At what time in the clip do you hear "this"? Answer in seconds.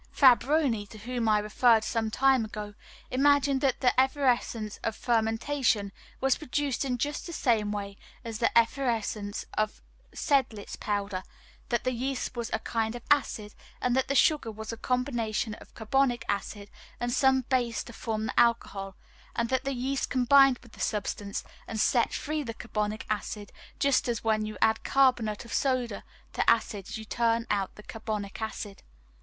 20.71-20.83